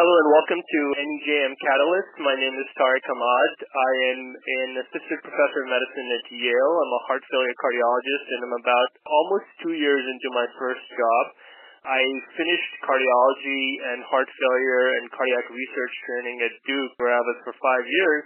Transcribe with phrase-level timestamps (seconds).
[0.00, 2.24] Hello and welcome to NEJM Catalyst.
[2.24, 3.52] My name is Tariq Ahmad.
[3.68, 6.74] I am an assistant professor of medicine at Yale.
[6.80, 11.24] I'm a heart failure cardiologist and I'm about almost two years into my first job.
[11.84, 12.00] I
[12.32, 17.52] finished cardiology and heart failure and cardiac research training at Duke where I was for
[17.60, 18.24] five years.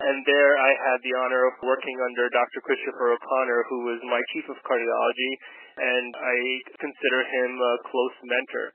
[0.00, 2.64] And there I had the honor of working under Dr.
[2.64, 5.32] Christopher O'Connor, who was my chief of cardiology,
[5.84, 6.36] and I
[6.80, 8.72] consider him a close mentor.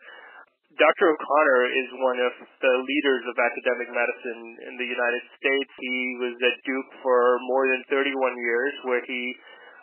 [0.75, 1.07] Dr.
[1.07, 5.71] O'Connor is one of the leaders of academic medicine in the United States.
[5.71, 9.23] He was at Duke for more than 31 years, where he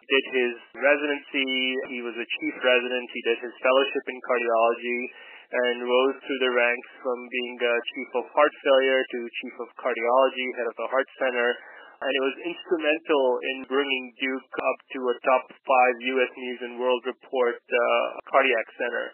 [0.05, 1.48] did his residency,
[1.96, 5.01] he was a chief resident, he did his fellowship in cardiology,
[5.65, 9.68] and rose through the ranks from being a chief of heart failure to chief of
[9.80, 11.48] cardiology, head of the heart center,
[12.04, 16.32] and it was instrumental in bringing Duke up to a top five U.S.
[16.37, 17.80] News and World Report uh,
[18.29, 19.06] cardiac center.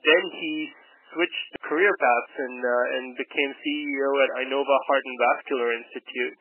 [0.00, 0.72] Then he
[1.14, 6.36] switched career paths and uh, and became CEO at Inova Heart and Vascular Institute.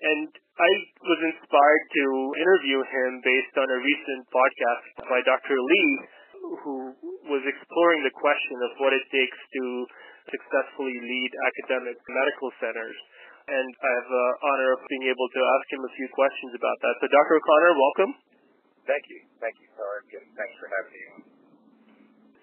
[0.00, 0.70] And I
[1.04, 2.04] was inspired to
[2.40, 5.56] interview him based on a recent podcast by Dr.
[5.60, 5.94] Lee,
[6.64, 6.76] who
[7.28, 9.64] was exploring the question of what it takes to
[10.32, 12.98] successfully lead academic medical centers.
[13.50, 16.78] And I have the honor of being able to ask him a few questions about
[16.80, 16.94] that.
[17.02, 17.34] So, Dr.
[17.40, 18.12] O'Connor, welcome.
[18.86, 19.20] Thank you.
[19.42, 21.29] Thank you, Tariq, and thanks for having me.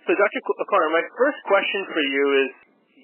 [0.07, 0.39] So, Dr.
[0.39, 2.49] O'Connor, my first question for you is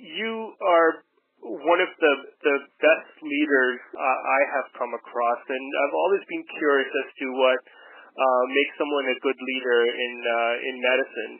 [0.07, 1.03] you are
[1.43, 2.13] one of the,
[2.47, 7.25] the best leaders uh, I have come across, and I've always been curious as to
[7.35, 11.33] what uh, makes someone a good leader in uh, in medicine.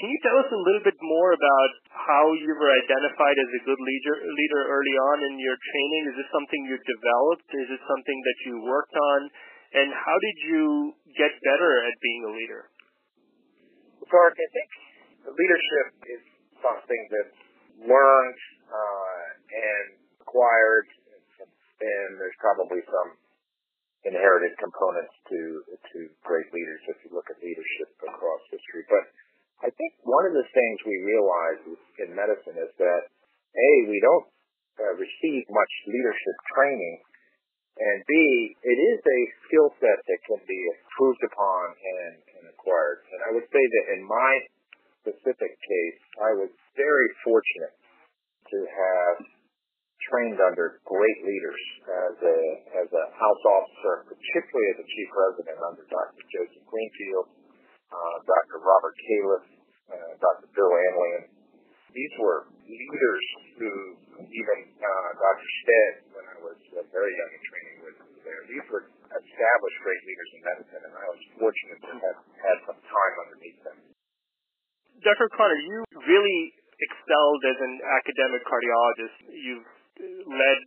[0.00, 3.60] Can you tell us a little bit more about how you were identified as a
[3.68, 6.02] good leader leader early on in your training?
[6.08, 7.52] Is this something you developed?
[7.52, 9.20] Is it something that you worked on?
[9.76, 12.72] And how did you get better at being a leader?
[14.08, 14.81] Clark, I think
[15.30, 16.22] leadership is
[16.58, 17.38] something that's
[17.86, 19.86] learned uh, and
[20.22, 20.86] acquired,
[21.82, 23.10] and there's probably some
[24.02, 25.62] inherited components to
[25.94, 28.82] to great leaders if you look at leadership across history.
[28.90, 29.04] But
[29.62, 31.60] I think one of the things we realize
[32.02, 33.02] in medicine is that
[33.54, 34.26] a we don't
[34.78, 36.98] uh, receive much leadership training,
[37.78, 38.12] and b
[38.62, 43.06] it is a skill set that can be improved upon and, and acquired.
[43.14, 44.32] And I would say that in my
[45.02, 49.16] specific case, I was very fortunate to have
[50.10, 52.38] trained under great leaders as a
[52.82, 56.22] as a house officer, particularly as a chief resident under Dr.
[56.26, 57.26] Joseph Greenfield,
[57.90, 58.58] uh, Dr.
[58.62, 59.46] Robert Califf,
[59.90, 60.46] uh, Dr.
[60.54, 61.24] Bill Anlyan.
[61.92, 63.24] These were leaders
[63.60, 63.70] who,
[64.24, 65.48] even uh, Dr.
[65.60, 68.42] Stead, when I was uh, very young in training, was there.
[68.48, 72.80] These were established great leaders in medicine, and I was fortunate to have had some
[72.80, 73.51] time underneath.
[75.02, 75.26] Dr.
[75.26, 76.40] O'Connor, you really
[76.78, 79.16] excelled as an academic cardiologist.
[79.34, 79.68] You've
[80.30, 80.60] led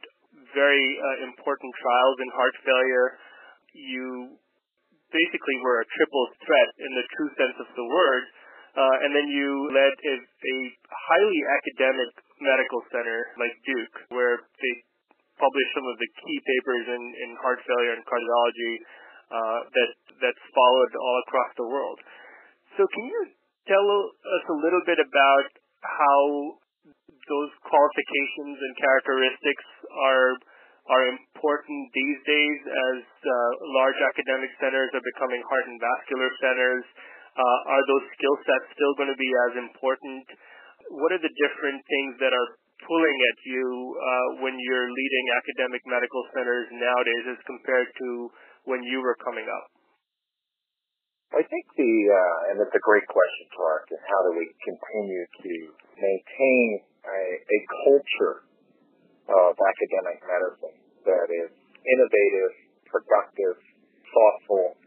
[0.52, 3.08] very uh, important trials in heart failure.
[3.76, 4.36] You
[5.12, 8.24] basically were a triple threat in the true sense of the word.
[8.76, 10.56] Uh, and then you led a, a
[10.92, 12.12] highly academic
[12.44, 14.74] medical center like Duke, where they
[15.40, 18.74] published some of the key papers in, in heart failure and cardiology
[19.32, 22.00] uh, that that's followed all across the world.
[22.76, 23.20] So, can you
[23.68, 25.48] tell us a little bit about
[25.82, 26.22] how
[27.26, 30.38] those qualifications and characteristics are
[30.86, 33.34] are important these days as uh,
[33.82, 36.86] large academic centers are becoming heart and vascular centers?
[37.34, 40.24] Uh, are those skill sets still going to be as important?
[40.94, 42.50] What are the different things that are
[42.86, 48.30] pulling at you uh, when you're leading academic medical centers nowadays as compared to
[48.70, 49.75] when you were coming up?
[51.36, 55.26] I think the, uh, and it's a great question, Clark, and how do we continue
[55.44, 55.54] to
[56.00, 56.68] maintain
[57.04, 58.48] a, a culture
[59.28, 61.52] of academic medicine that is
[61.84, 62.52] innovative,
[62.88, 63.60] productive,
[64.16, 64.80] thoughtful,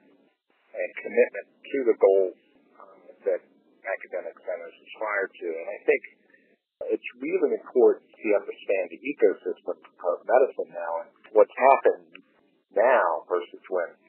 [0.72, 2.38] and commitment to the goals
[2.81, 3.44] um, that
[3.84, 5.47] academic centers aspire to.
[5.53, 6.03] And I think
[6.97, 12.25] it's really important to understand the ecosystem of medicine now and what's happened
[12.72, 14.07] now versus when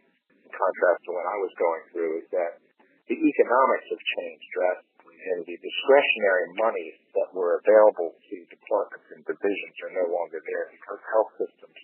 [0.51, 2.61] contrast to when I was going through is that
[3.09, 9.21] the economics have changed drastically and the discretionary monies that were available to departments and
[9.25, 11.79] divisions are no longer there because health systems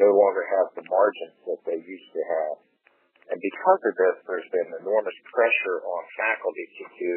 [0.00, 2.56] no longer have the margins that they used to have.
[3.28, 7.14] And because of this, there's been enormous pressure on faculty to do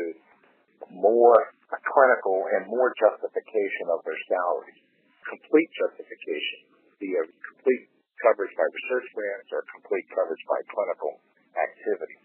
[0.92, 4.80] more clinical and more justification of their salaries,
[5.26, 6.60] complete justification,
[7.00, 7.90] the complete
[8.24, 11.20] coverage by research grants or complete coverage by clinical
[11.56, 12.18] activity.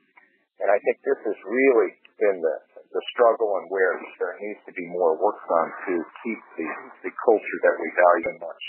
[0.60, 1.90] And I think this has really
[2.20, 6.40] been the, the struggle and where there needs to be more work done to keep
[6.60, 6.68] the,
[7.08, 8.64] the culture that we value so much.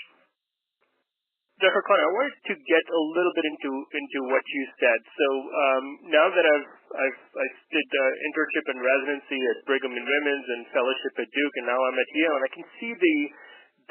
[1.61, 1.83] Dr.
[1.85, 4.97] Connor, I wanted to get a little bit into into what you said.
[5.13, 10.01] So um, now that I've I've I did uh, internship and residency at Brigham and
[10.01, 13.17] Women's and fellowship at Duke, and now I'm at Yale, and I can see the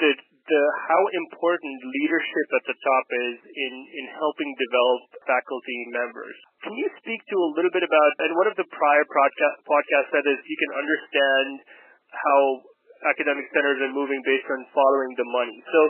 [0.02, 0.10] the
[0.90, 6.36] how important leadership at the top is in in helping develop faculty members.
[6.66, 10.10] Can you speak to a little bit about and one of the prior podcast podcasts
[10.12, 11.50] said is you can understand
[12.10, 12.40] how
[13.14, 15.58] academic centers are moving based on following the money.
[15.72, 15.80] So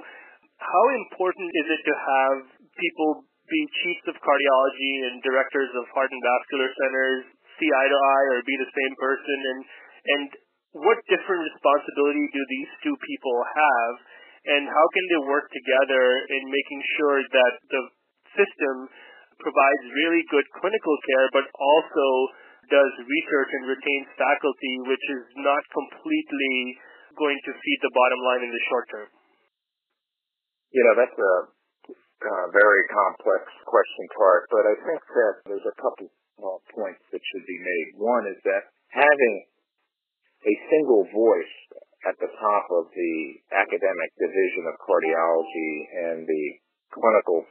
[0.61, 2.37] how important is it to have
[2.77, 7.23] people be chiefs of cardiology and directors of heart and vascular centers
[7.59, 9.61] see eye to eye or be the same person and
[10.01, 10.29] and
[10.71, 13.93] what different responsibility do these two people have
[14.47, 17.83] and how can they work together in making sure that the
[18.37, 18.75] system
[19.41, 22.09] provides really good clinical care but also
[22.71, 26.79] does research and retains faculty which is not completely
[27.19, 29.11] going to feed the bottom line in the short term
[30.71, 31.35] you know, that's a
[32.23, 36.07] uh, very complex question, Clark, but I think that there's a couple
[36.73, 37.89] points that should be made.
[37.99, 39.35] One is that having
[40.47, 41.55] a single voice
[42.09, 43.15] at the top of the
[43.53, 45.75] academic division of cardiology
[46.09, 46.45] and the
[46.93, 47.45] clinical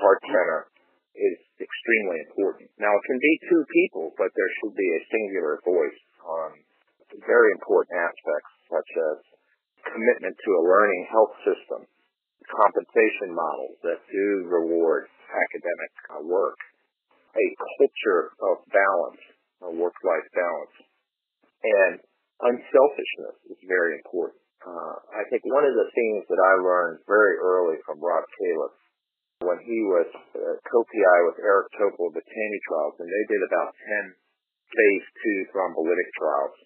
[0.00, 0.72] heart center
[1.12, 2.70] is extremely important.
[2.80, 6.48] Now, it can be two people, but there should be a singular voice on
[7.26, 9.16] very important aspects such as
[9.92, 11.84] commitment to a learning health system
[12.50, 16.58] compensation models that do reward academic uh, work,
[17.36, 17.46] a
[17.78, 19.22] culture of balance,
[19.62, 20.76] a work-life balance,
[21.62, 21.94] and
[22.44, 24.40] unselfishness is very important.
[24.60, 28.76] Uh, I think one of the things that I learned very early from Rob Califf
[29.40, 33.40] when he was uh, co-PI with Eric Topol of the TAMI trials, and they did
[33.40, 33.72] about
[34.12, 34.12] 10
[34.68, 36.56] phase two thrombolytic trials.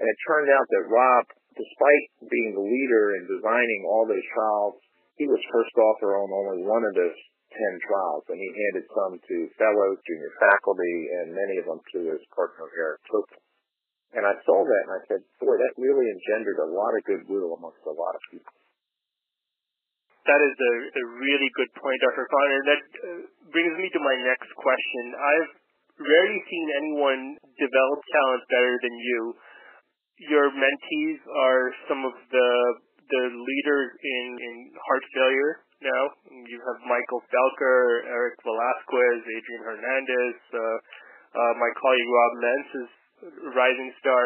[0.00, 4.80] And it turned out that Rob, despite being the leader in designing all those trials
[5.16, 7.18] he was first author on only one of those
[7.52, 11.98] 10 trials, and he handed some to fellows, junior faculty, and many of them to
[12.16, 13.38] his partner, Eric Topol.
[14.12, 17.56] And I saw that and I said, boy, that really engendered a lot of goodwill
[17.56, 18.52] amongst a lot of people.
[20.28, 22.28] That is a, a really good point, Dr.
[22.28, 22.62] Connor.
[22.68, 23.06] That uh,
[23.50, 25.04] brings me to my next question.
[25.18, 25.52] I've
[25.98, 27.20] rarely seen anyone
[27.58, 29.20] develop talent better than you.
[30.30, 32.48] Your mentees are some of the
[33.02, 34.54] the leaders in, in
[34.88, 35.52] heart failure
[35.84, 36.04] now.
[36.32, 40.58] You have Michael Felker, Eric Velazquez, Adrian Hernandez, uh,
[41.36, 42.90] uh, my colleague Rob Mentz is
[43.54, 44.22] rising star.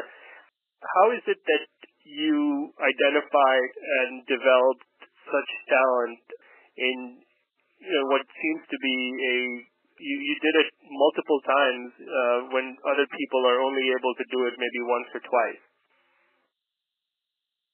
[0.81, 1.67] How is it that
[2.07, 4.87] you identified and developed
[5.27, 6.25] such talent
[6.77, 6.97] in
[7.83, 9.37] you know, what seems to be a
[9.97, 14.45] you, you did it multiple times uh, when other people are only able to do
[14.45, 15.63] it maybe once or twice.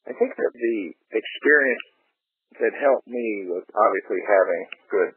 [0.06, 0.78] I think that the
[1.18, 1.86] experience
[2.62, 5.12] that helped me was obviously having good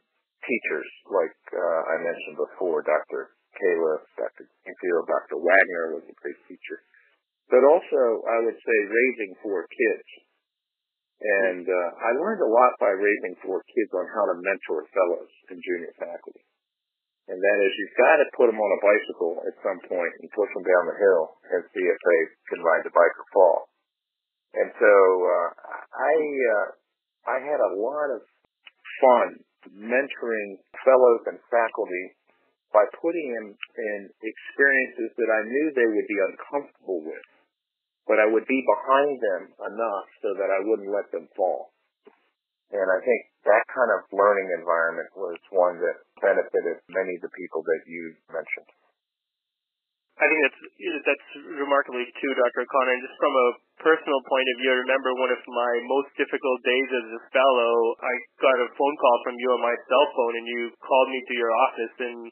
[0.45, 3.34] teachers, like uh, I mentioned before, Dr.
[3.55, 4.45] Califf, Dr.
[4.63, 5.37] Greenfield, Dr.
[5.39, 6.83] Wagner was a great teacher.
[7.49, 10.07] But also, I would say raising four kids.
[11.15, 15.31] And uh, I learned a lot by raising four kids on how to mentor fellows
[15.49, 16.43] and junior faculty.
[17.25, 20.37] And that is, you've got to put them on a bicycle at some point and
[20.37, 21.23] push them down the hill
[21.55, 22.21] and see if they
[22.53, 23.59] can ride the bike or fall.
[24.53, 24.93] And so
[25.25, 25.49] uh,
[25.97, 26.67] I uh,
[27.25, 28.21] I had a lot of
[29.01, 29.27] fun
[29.73, 30.49] mentoring
[30.85, 32.05] fellows and faculty
[32.75, 37.27] by putting them in experiences that I knew they would be uncomfortable with,
[38.03, 41.71] but I would be behind them enough so that I wouldn't let them fall.
[42.75, 47.31] And I think that kind of learning environment was one that benefited many of the
[47.31, 48.67] people that you mentioned.
[50.15, 50.61] I think that's
[51.03, 51.29] that's
[51.59, 52.63] remarkably too, Dr.
[52.63, 52.93] O'Connor.
[52.95, 53.47] And just from a
[53.83, 57.73] personal point of view, I remember one of my most difficult days as a fellow.
[57.99, 61.19] I got a phone call from you on my cell phone, and you called me
[61.19, 62.31] to your office and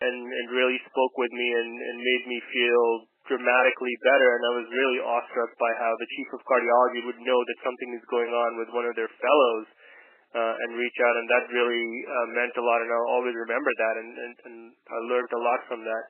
[0.00, 2.84] and and really spoke with me and and made me feel
[3.30, 4.28] dramatically better.
[4.34, 7.90] And I was really awestruck by how the chief of cardiology would know that something
[7.96, 9.66] is going on with one of their fellows.
[10.34, 13.70] Uh, and reach out, and that really uh, meant a lot, and I'll always remember
[13.70, 14.56] that, and, and, and
[14.90, 16.04] I learned a lot from that.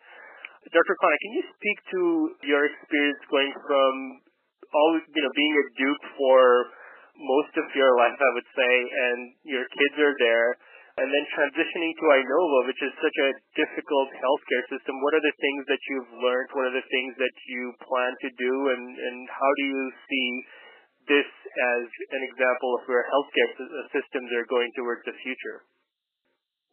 [0.64, 0.96] Dr.
[0.96, 2.00] Connor, can you speak to
[2.48, 3.92] your experience going from
[4.72, 6.40] all you know being a Duke for
[7.20, 10.48] most of your life, I would say, and your kids are there,
[10.94, 14.94] and then transitioning to Inova, which is such a difficult healthcare system.
[15.02, 16.48] What are the things that you've learned?
[16.54, 20.28] What are the things that you plan to do, and and how do you see
[21.10, 21.84] this as
[22.14, 23.50] an example of where healthcare
[23.90, 25.66] systems are going towards the future?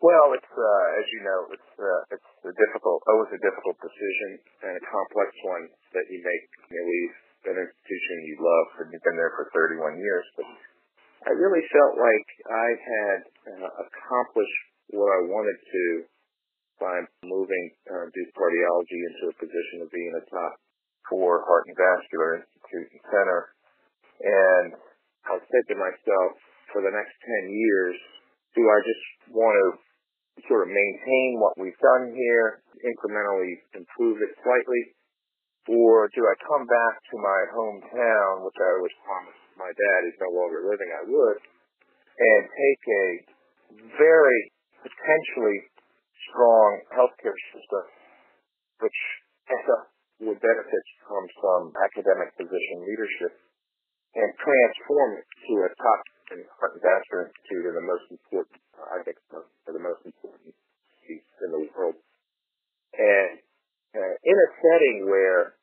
[0.02, 4.30] Well, it's uh, as you know, it's uh, it's a difficult, always a difficult decision
[4.66, 6.46] and a complex one that you make.
[6.74, 7.14] You leave
[7.54, 10.46] an institution you love and you've been there for 31 years, but
[11.22, 15.86] I really felt like I had uh, accomplished what I wanted to
[16.82, 20.58] by moving uh, Duke Cardiology into a position of being a top
[21.06, 23.42] four heart and vascular institute and center.
[24.18, 24.68] And
[25.30, 26.32] I said to myself,
[26.74, 27.14] for the next
[27.46, 27.98] 10 years,
[28.58, 29.68] do I just want to
[30.50, 34.84] sort of maintain what we've done here, incrementally improve it slightly,
[35.70, 40.16] or do I come back to my hometown, which I was promised my dad is
[40.20, 43.08] no longer living, I would, and take a
[43.98, 44.42] very
[44.82, 45.60] potentially
[46.30, 47.86] strong healthcare system,
[48.80, 49.00] which
[50.22, 53.34] would benefit from some academic position leadership,
[54.14, 56.46] and transform it to a top and
[56.80, 60.54] vascular institute in the most important, I think, the most important
[61.04, 61.98] piece in the world.
[62.96, 63.42] And
[63.92, 65.60] uh, in a setting where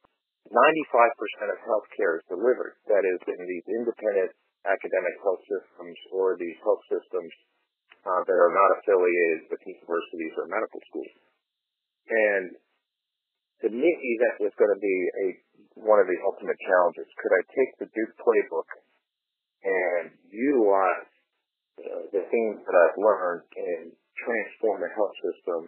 [0.49, 4.33] 95% of healthcare is delivered, that is, in these independent
[4.65, 7.33] academic health systems or these health systems
[8.05, 11.15] uh, that are not affiliated with universities or medical schools.
[12.09, 12.45] And
[13.65, 13.91] to me,
[14.25, 15.27] that was going to be a
[15.79, 17.07] one of the ultimate challenges.
[17.23, 18.69] Could I take the Duke playbook
[19.63, 21.11] and utilize
[21.79, 23.85] uh, the things that I've learned and
[24.19, 25.61] transform the health system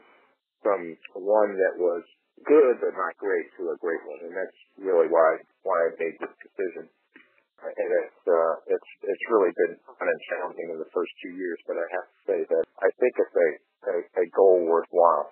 [0.63, 0.81] from
[1.15, 2.03] one that was
[2.47, 6.17] good but not great to a great one, and that's really why why I made
[6.21, 6.89] this decision.
[7.61, 11.61] And it's uh, it's it's really been fun and challenging in the first two years,
[11.69, 13.49] but I have to say that I think it's a
[13.93, 15.29] a, a goal worthwhile.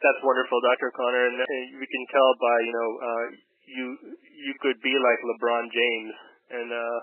[0.00, 0.88] That's wonderful, Dr.
[0.96, 1.36] Connor, and
[1.76, 3.26] we can tell by you know uh,
[3.68, 3.86] you
[4.20, 6.14] you could be like LeBron James
[6.50, 7.00] and uh,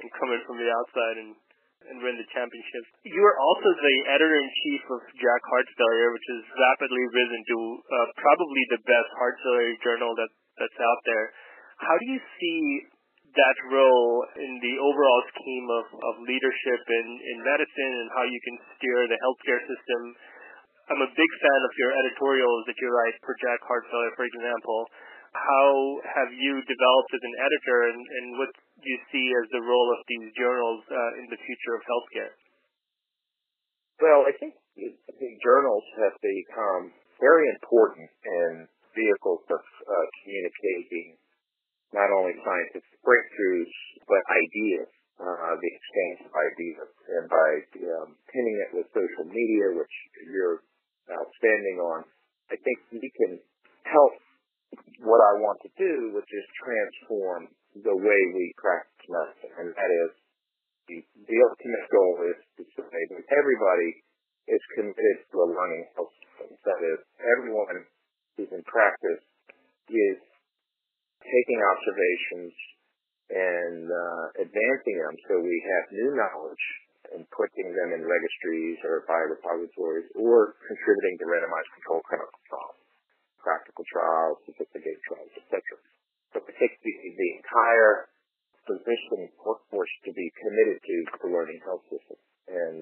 [0.00, 1.30] and come in from the outside and
[1.90, 2.84] and win the championship.
[3.08, 7.40] You are also the editor in chief of JACC Heart Failure, which has rapidly risen
[7.42, 11.26] to uh, probably the best heart failure journal that that's out there.
[11.80, 12.60] How do you see
[13.32, 18.40] that role in the overall scheme of, of leadership in, in medicine and how you
[18.44, 20.00] can steer the healthcare system?
[20.92, 24.26] I'm a big fan of your editorials that you write for JACC Heart Failure, for
[24.28, 24.80] example.
[25.32, 25.68] How
[26.12, 29.88] have you developed as an editor and, and what do you see as the role
[29.94, 32.34] of these journals uh, in the future of healthcare?
[34.02, 34.58] Well, I think
[35.42, 36.90] journals have become
[37.22, 38.66] very important in
[38.98, 41.16] vehicles of uh, communicating
[41.94, 43.72] not only scientific breakthroughs
[44.08, 44.88] but ideas,
[45.22, 47.50] uh, the exchange of ideas, and by
[47.94, 49.94] um, pinning it with social media, which
[50.26, 50.66] you're
[51.06, 52.02] outstanding on,
[52.50, 53.38] I think we can
[53.86, 54.12] help
[55.04, 59.90] what I want to do, which is transform the way we practice medicine, and that
[60.04, 60.10] is
[60.88, 63.90] the, the ultimate goal is to say that everybody
[64.50, 66.58] is committed to a learning health system.
[66.66, 67.86] That is, everyone
[68.36, 69.22] who's in practice
[69.88, 70.18] is
[71.22, 72.52] taking observations
[73.30, 76.66] and uh, advancing them so we have new knowledge
[77.14, 82.78] and putting them in registries or biorepositories or contributing to randomized controlled clinical trials,
[83.38, 85.60] practical trials, sophisticated trials, etc.
[86.60, 88.12] We the, the entire
[88.68, 92.18] physician workforce to be committed to the learning health system.
[92.48, 92.74] And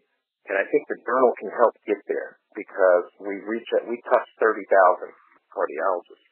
[0.50, 4.66] and I think the journal can help get there because we reach we touch 30,000
[5.54, 6.30] cardiologists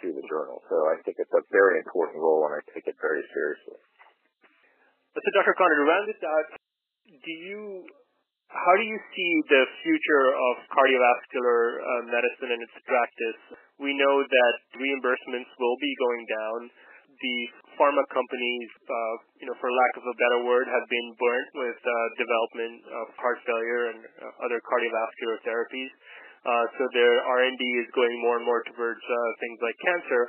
[0.00, 0.60] through the journal.
[0.68, 3.80] So I think it's a very important role and I take it very seriously.
[5.16, 5.56] So Dr.
[5.56, 6.46] Connor, to round this out,
[7.08, 7.88] do you
[8.46, 13.40] how do you see the future of cardiovascular uh, medicine and its practice?
[13.82, 16.58] We know that reimbursements will be going down.
[17.16, 17.36] The
[17.74, 21.80] pharma companies, uh, you know, for lack of a better word, have been burnt with
[21.80, 25.90] uh, development of heart failure and uh, other cardiovascular therapies.
[26.46, 30.22] Uh, so their R&D is going more and more towards uh, things like cancer.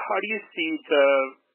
[0.00, 1.06] How do you see the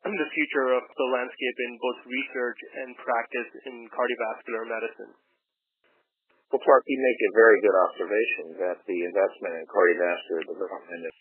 [0.08, 5.12] the future of the landscape in both research and practice in cardiovascular medicine?
[6.48, 11.18] Well, Clark, you make a very good observation that the investment in cardiovascular development is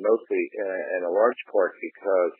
[0.00, 2.36] mostly uh, in a large part because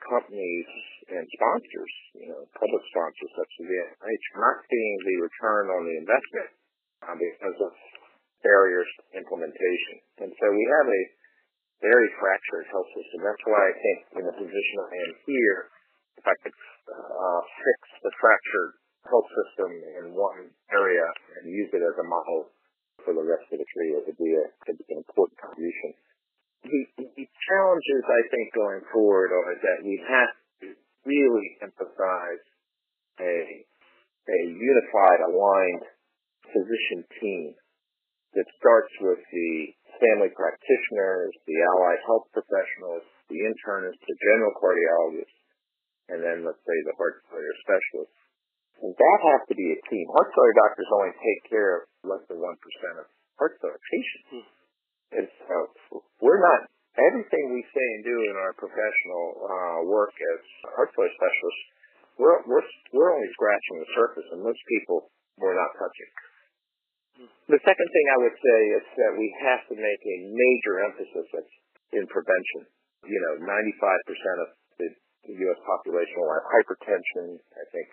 [0.00, 0.68] companies
[1.12, 5.64] and sponsors, you know, public sponsors such as the NIH, are not seeing the return
[5.68, 6.50] on the investment
[7.04, 7.72] uh, because of
[8.40, 9.96] barriers to implementation.
[10.24, 11.02] And so we have a
[11.84, 13.20] very fractured health system.
[13.20, 15.60] That's why I think in the position I am here,
[16.16, 16.56] if I could
[16.88, 21.06] uh, fix the fractured health system in one area
[21.40, 22.52] and use it as a model
[23.04, 25.96] for the rest of the tree, it would be, a, could be an important contribution.
[26.60, 26.80] The,
[27.16, 30.76] the challenges I think going forward are that we have to
[31.08, 32.44] really emphasize
[33.16, 33.64] a
[34.30, 35.86] a unified, aligned
[36.46, 37.54] physician team
[38.36, 39.50] that starts with the
[39.98, 45.40] family practitioners, the allied health professionals, the internists, the general cardiologists,
[46.10, 48.18] and then let's say the heart failure specialists.
[48.80, 50.04] That has to be a team.
[50.16, 53.06] Heart failure doctors only take care of less than 1% of
[53.36, 54.26] heart failure patients.
[54.32, 54.46] Hmm.
[55.20, 55.54] And so
[56.24, 60.40] we're not, everything we say and do in our professional uh, work as
[60.76, 61.64] heart failure specialists,
[62.16, 62.64] we're, we're,
[62.96, 66.10] we're only scratching the surface, and most people we're not touching.
[67.52, 71.28] The second thing I would say is that we have to make a major emphasis
[71.92, 72.64] in prevention.
[73.04, 74.48] You know, 95% of
[74.80, 74.88] the
[75.28, 75.60] U.S.
[75.68, 77.36] population will have hypertension.
[77.36, 77.88] I think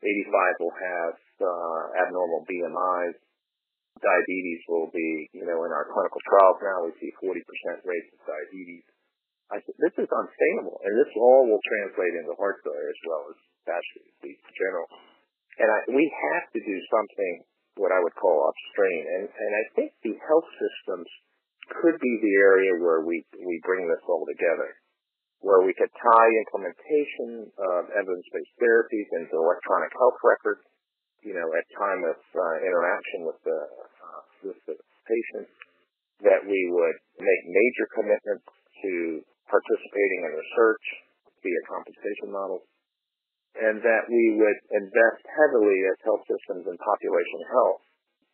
[0.00, 3.16] 85 will have uh, abnormal BMIs.
[3.98, 7.42] Diabetes will be, you know, in our clinical trials now we see 40%
[7.82, 8.86] rates of diabetes.
[9.48, 13.22] I said, this is unsustainable, and this all will translate into heart failure as well
[13.32, 14.88] as vascular disease in general.
[15.58, 17.34] And I, we have to do something,
[17.80, 19.02] what I would call upstream.
[19.08, 21.08] And, and I think the health systems
[21.80, 24.68] could be the area where we, we bring this all together,
[25.40, 30.62] where we could tie implementation of evidence-based therapies into electronic health records,
[31.22, 34.74] you know, at time of uh, interaction with the, uh, with the
[35.06, 35.46] patient,
[36.26, 38.46] that we would make major commitments
[38.82, 40.84] to participating in research
[41.42, 42.66] via compensation models,
[43.58, 47.82] and that we would invest heavily as health systems in population health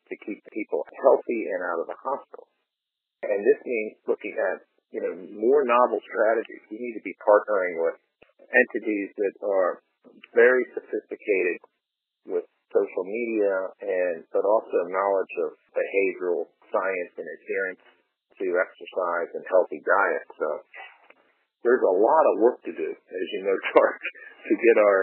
[0.09, 2.49] to keep people healthy and out of the hospital.
[3.25, 4.61] And this means looking at,
[4.95, 6.63] you know, more novel strategies.
[6.71, 7.99] We need to be partnering with
[8.47, 9.83] entities that are
[10.31, 11.59] very sophisticated
[12.31, 17.85] with social media and but also knowledge of behavioral science and adherence
[18.39, 20.27] to exercise and healthy diet.
[20.39, 20.49] So
[21.67, 25.01] there's a lot of work to do, as you know, Tark, to get our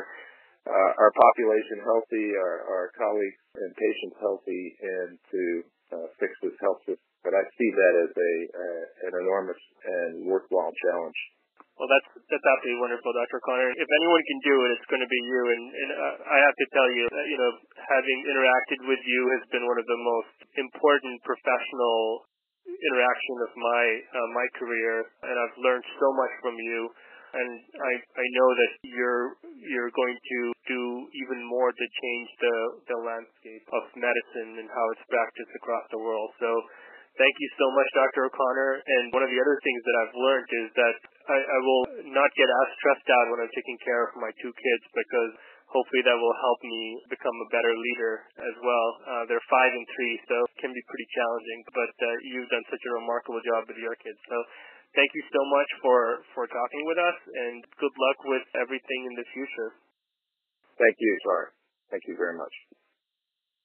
[0.62, 5.44] uh, our population healthy, our, our colleagues and patients healthy, and to
[5.90, 7.11] uh, fix this health system.
[7.22, 11.20] But I see that as a uh, an enormous and worthwhile challenge.
[11.82, 13.42] Well, that's that's absolutely wonderful, Dr.
[13.42, 13.74] Connor.
[13.74, 15.42] If anyone can do it, it's going to be you.
[15.50, 19.44] And, and uh, I have to tell you, you know, having interacted with you has
[19.50, 22.30] been one of the most important professional
[22.70, 26.80] interaction of my uh, my career, and I've learned so much from you.
[27.32, 29.26] And I I know that you're
[29.58, 30.82] you're going to do
[31.26, 32.56] even more to change the
[32.94, 36.30] the landscape of medicine and how it's practiced across the world.
[36.38, 36.50] So
[37.18, 38.28] thank you so much, Dr.
[38.28, 38.72] O'Connor.
[38.86, 40.96] And one of the other things that I've learned is that
[41.32, 44.52] I, I will not get as stressed out when I'm taking care of my two
[44.52, 45.32] kids because
[45.72, 48.88] hopefully that will help me become a better leader as well.
[49.08, 52.66] Uh, they're five and three, so it can be pretty challenging, but uh, you've done
[52.68, 54.20] such a remarkable job with your kids.
[54.28, 54.38] So
[55.00, 56.00] thank you so much for,
[56.36, 59.72] for talking with us, and good luck with everything in the future.
[60.76, 61.56] Thank you, Tar.
[61.92, 62.71] Thank you very much.